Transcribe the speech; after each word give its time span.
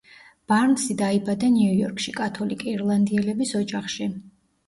ბარნსი 0.51 0.95
დაიბადა 1.01 1.49
ნიუ-იორკში 1.57 2.15
კათოლიკე 2.21 2.71
ირლანდიელების 2.73 3.51
ოჯახში. 3.63 4.09